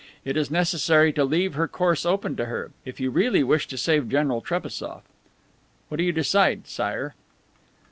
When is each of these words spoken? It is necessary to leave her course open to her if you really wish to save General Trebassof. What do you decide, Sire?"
It 0.25 0.35
is 0.35 0.49
necessary 0.49 1.13
to 1.13 1.23
leave 1.23 1.53
her 1.53 1.67
course 1.67 2.07
open 2.07 2.35
to 2.37 2.45
her 2.45 2.71
if 2.85 2.99
you 2.99 3.11
really 3.11 3.43
wish 3.43 3.67
to 3.67 3.77
save 3.77 4.09
General 4.09 4.41
Trebassof. 4.41 5.03
What 5.89 5.97
do 5.97 6.03
you 6.03 6.11
decide, 6.11 6.65
Sire?" 6.67 7.13